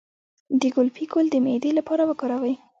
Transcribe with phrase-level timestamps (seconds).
[0.61, 2.55] د ګلپي ګل د معدې لپاره وکاروئ